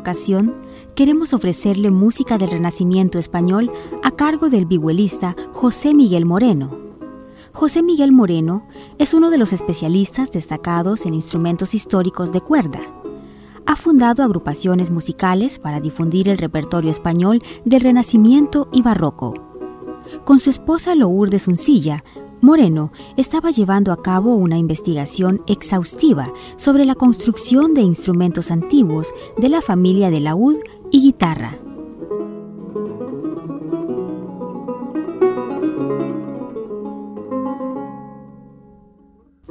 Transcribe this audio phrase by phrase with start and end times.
[0.00, 0.56] ocasión,
[0.96, 3.70] queremos ofrecerle música del Renacimiento español
[4.02, 6.76] a cargo del vihuelista José Miguel Moreno.
[7.52, 8.66] José Miguel Moreno
[8.98, 12.80] es uno de los especialistas destacados en instrumentos históricos de cuerda.
[13.66, 19.34] Ha fundado agrupaciones musicales para difundir el repertorio español del Renacimiento y Barroco.
[20.24, 22.02] Con su esposa Lourdes Uncilla,
[22.42, 29.50] Moreno estaba llevando a cabo una investigación exhaustiva sobre la construcción de instrumentos antiguos de
[29.50, 30.56] la familia de laúd
[30.90, 31.58] y guitarra.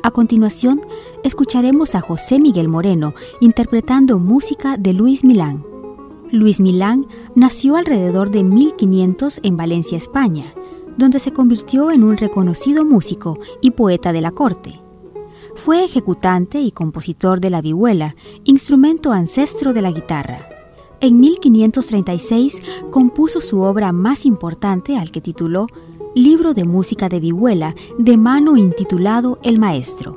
[0.01, 0.81] A continuación,
[1.23, 5.63] escucharemos a José Miguel Moreno interpretando música de Luis Milán.
[6.31, 10.55] Luis Milán nació alrededor de 1500 en Valencia, España
[10.99, 14.79] donde se convirtió en un reconocido músico y poeta de la corte.
[15.55, 20.39] Fue ejecutante y compositor de la vihuela, instrumento ancestro de la guitarra.
[20.99, 22.61] En 1536
[22.91, 25.67] compuso su obra más importante al que tituló
[26.15, 30.15] Libro de Música de Vihuela, de mano intitulado El Maestro.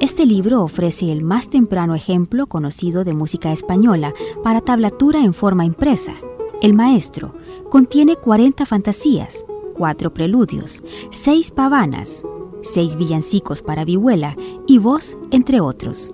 [0.00, 5.66] Este libro ofrece el más temprano ejemplo conocido de música española para tablatura en forma
[5.66, 6.14] impresa.
[6.62, 7.34] El Maestro
[7.68, 12.24] contiene 40 fantasías, cuatro preludios, seis pavanas,
[12.62, 14.34] seis villancicos para vihuela
[14.66, 16.12] y voz, entre otros.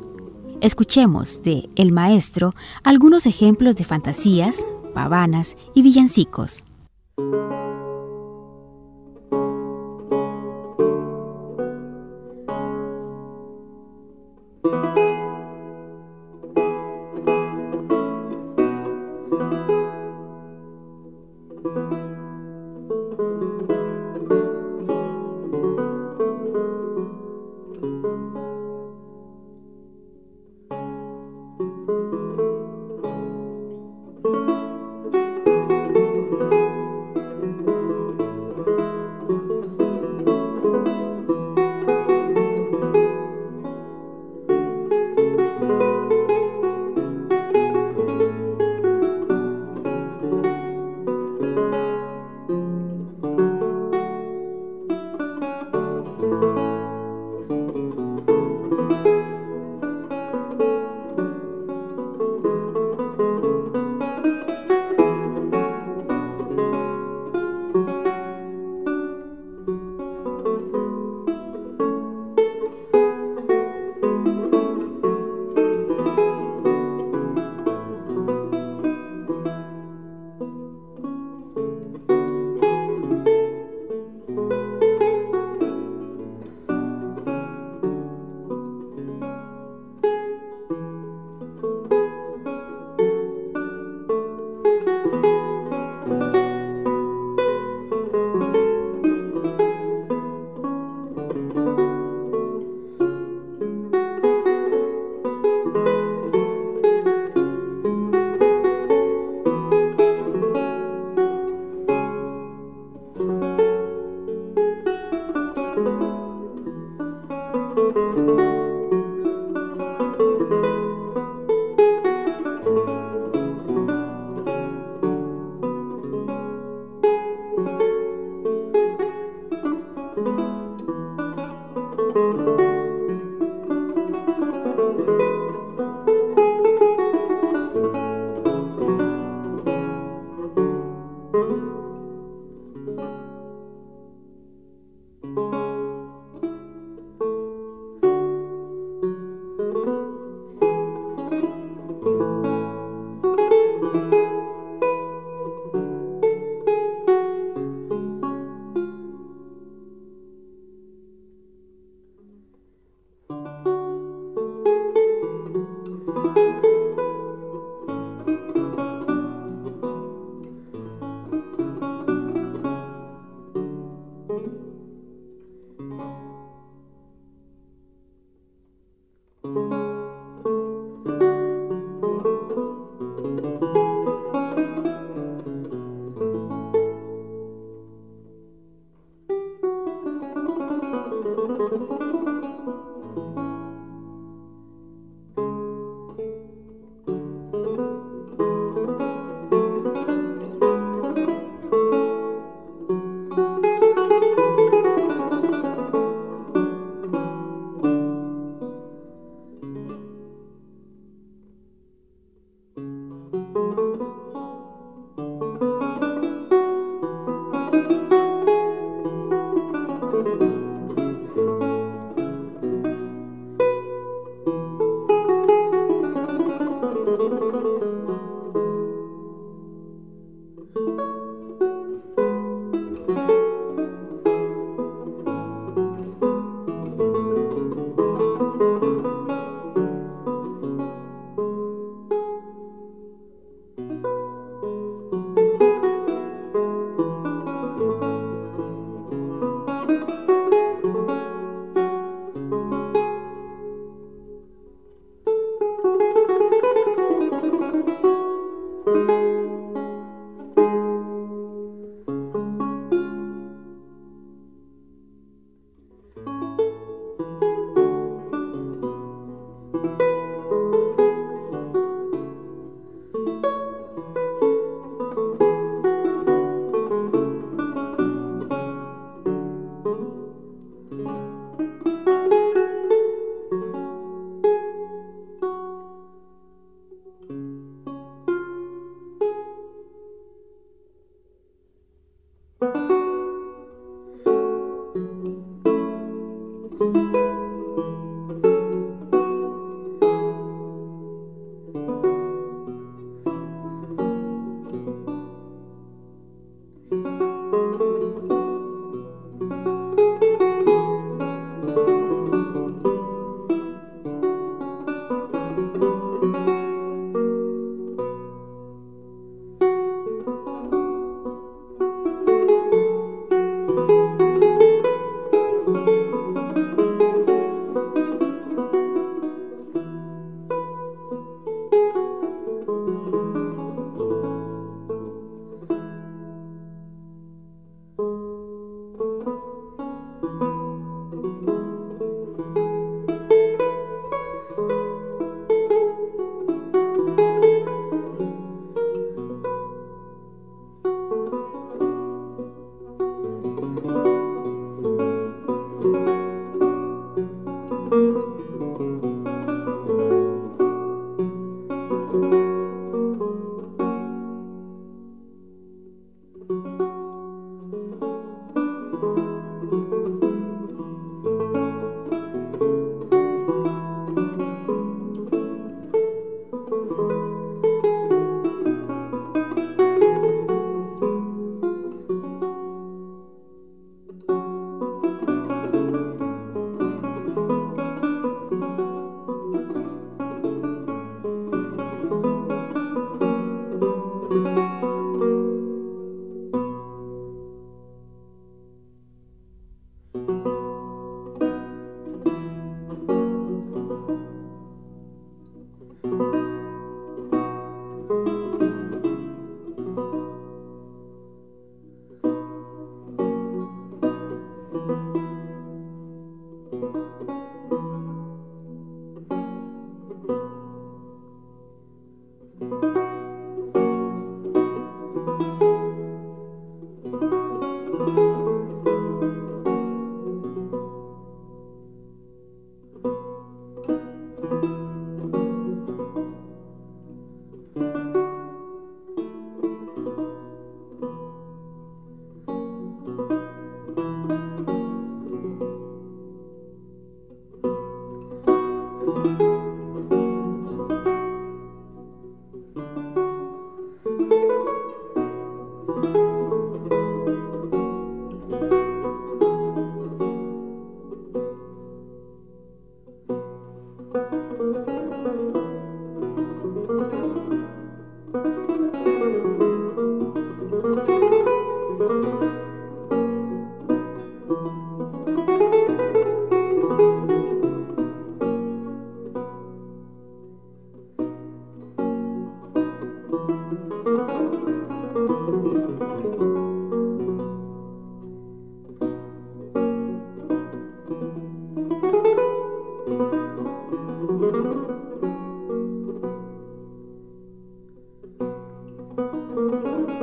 [0.61, 6.65] Escuchemos de El Maestro algunos ejemplos de fantasías, pavanas y villancicos.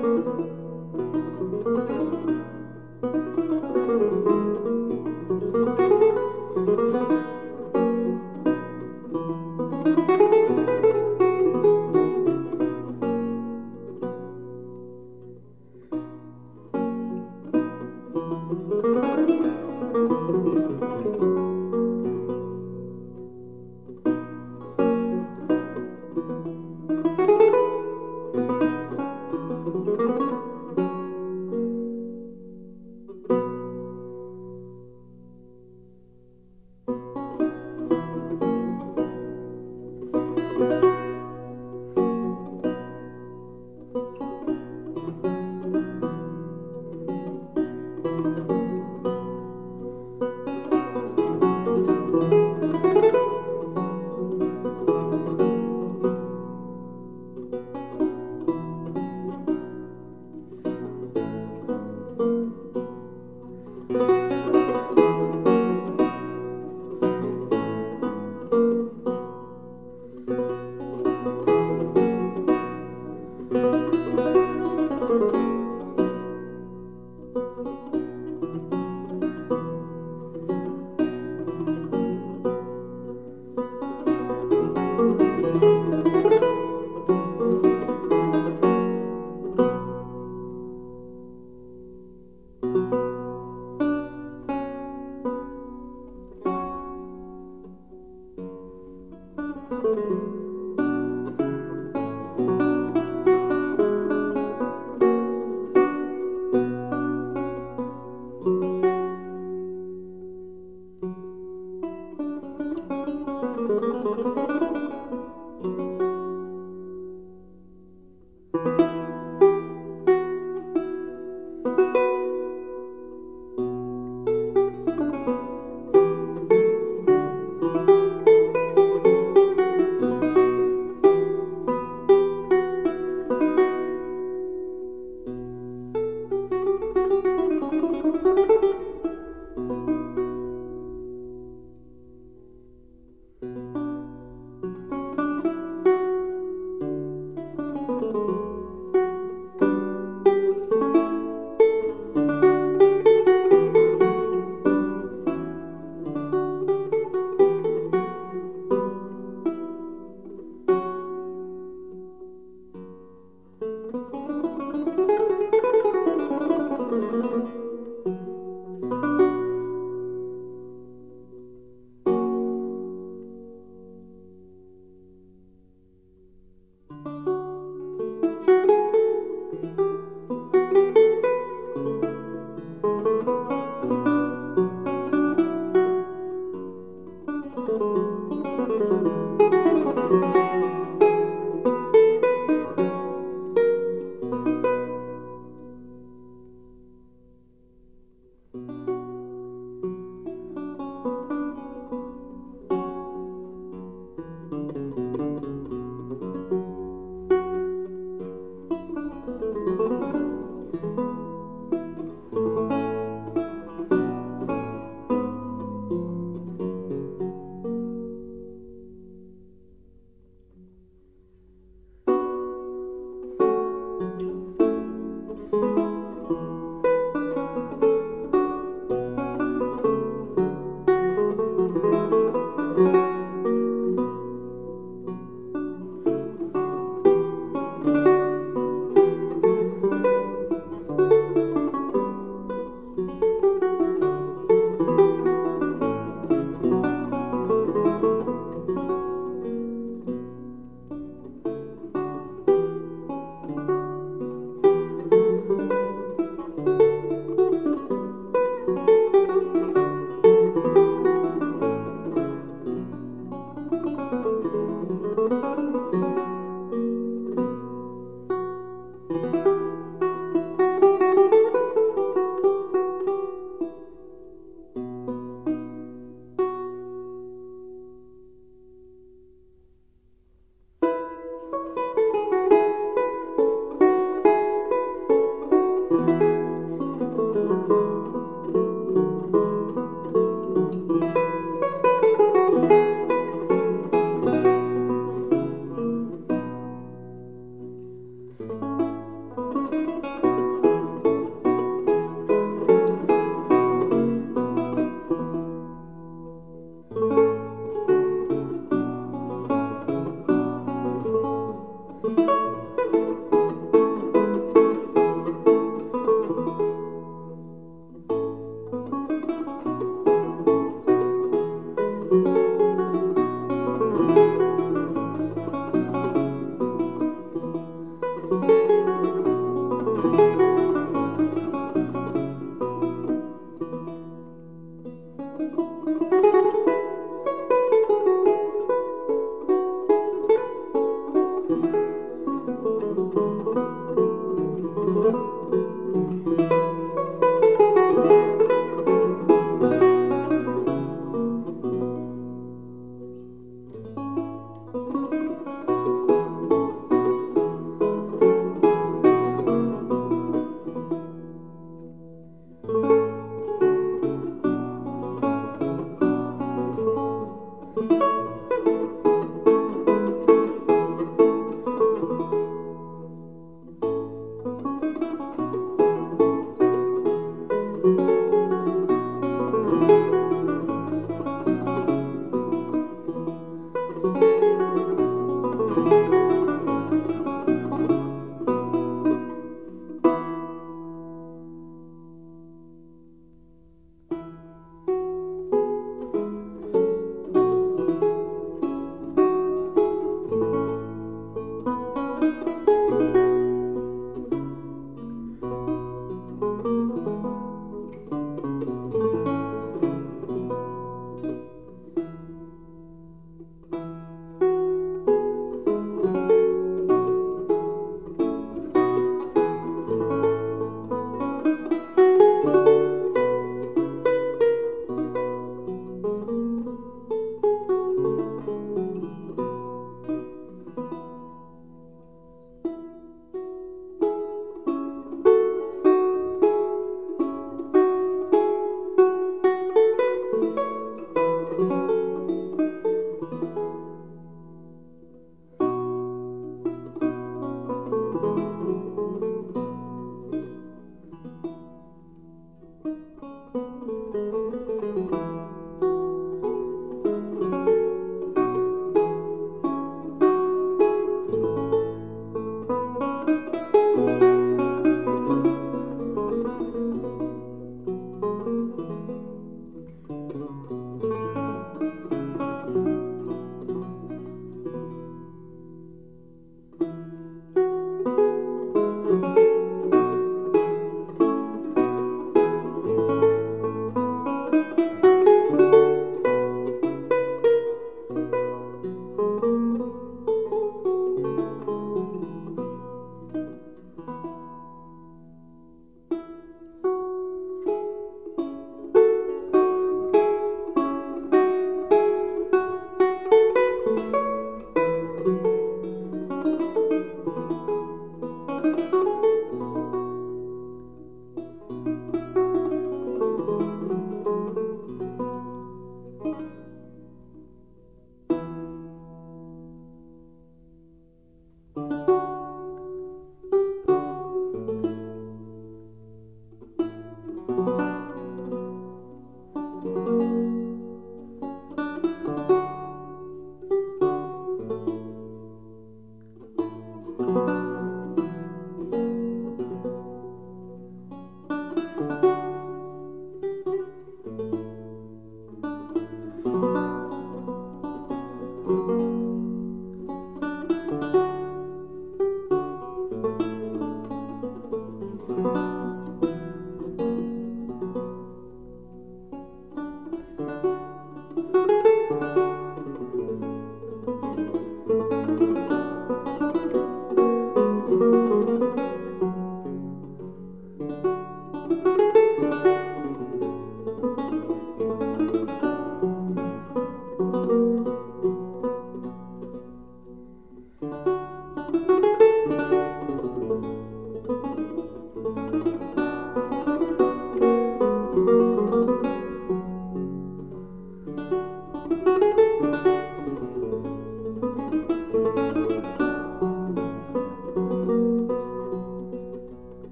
[0.00, 0.59] Música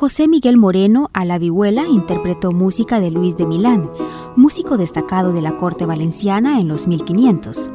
[0.00, 3.90] José Miguel Moreno a la vihuela interpretó música de Luis de Milán,
[4.34, 7.70] músico destacado de la corte valenciana en los 1500.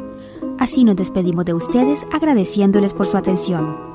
[0.57, 3.94] Así nos despedimos de ustedes agradeciéndoles por su atención.